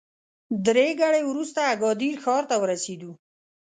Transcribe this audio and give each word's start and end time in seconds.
درې 0.65 0.87
ګړۍ 1.01 1.23
وروسته 1.27 1.59
اګادیر 1.73 2.15
ښار 2.23 2.43
ته 2.49 2.55
ورسېدو. 2.61 3.11